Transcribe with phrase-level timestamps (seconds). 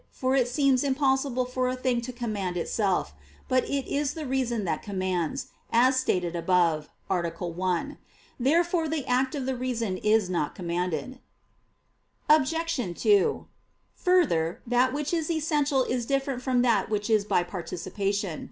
[0.09, 3.13] For it seems impossible for a thing to command itself.
[3.47, 7.19] But it is the reason that commands, as stated above (A.
[7.29, 7.99] 1).
[8.39, 11.19] Therefore the act of the reason is not commanded.
[12.27, 12.77] Obj.
[12.99, 13.45] 2:
[13.93, 18.39] Further, that which is essential is different from that which is by participation.